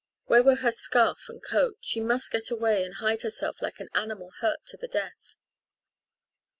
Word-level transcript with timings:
Where 0.25 0.41
were 0.41 0.55
her 0.55 0.71
scarf 0.71 1.29
and 1.29 1.43
coat? 1.43 1.77
She 1.81 1.99
must 1.99 2.31
get 2.31 2.49
away 2.49 2.83
and 2.83 2.95
hide 2.95 3.21
herself 3.21 3.61
like 3.61 3.79
an 3.79 3.89
animal 3.93 4.31
hurt 4.39 4.65
to 4.69 4.77
the 4.77 4.87
death. 4.87 5.35